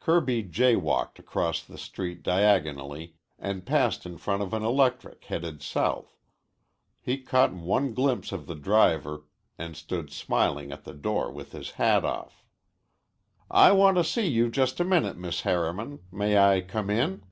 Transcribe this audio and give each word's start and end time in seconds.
Kirby 0.00 0.42
jaywalked 0.42 1.20
across 1.20 1.62
the 1.62 1.78
street 1.78 2.24
diagonally 2.24 3.14
and 3.38 3.64
passed 3.64 4.04
in 4.04 4.18
front 4.18 4.42
of 4.42 4.52
an 4.52 4.64
electric 4.64 5.26
headed 5.26 5.62
south. 5.62 6.18
He 7.00 7.18
caught 7.18 7.52
one 7.52 7.94
glimpse 7.94 8.32
of 8.32 8.48
the 8.48 8.56
driver 8.56 9.26
and 9.56 9.76
stood 9.76 10.10
smiling 10.10 10.72
at 10.72 10.82
the 10.82 10.92
door 10.92 11.30
with 11.30 11.52
his 11.52 11.70
hat 11.78 12.04
off. 12.04 12.44
"I 13.48 13.70
want 13.70 13.96
to 13.96 14.02
see 14.02 14.26
you 14.26 14.50
just 14.50 14.80
a 14.80 14.84
minute, 14.84 15.16
Miss 15.18 15.42
Harriman. 15.42 16.00
May 16.10 16.36
I 16.36 16.62
come 16.62 16.90
in?" 16.90 17.22